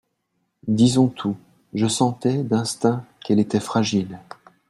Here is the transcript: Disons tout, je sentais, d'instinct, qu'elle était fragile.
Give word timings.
Disons 0.67 1.09
tout, 1.09 1.37
je 1.75 1.85
sentais, 1.85 2.41
d'instinct, 2.43 3.05
qu'elle 3.23 3.39
était 3.39 3.59
fragile. 3.59 4.17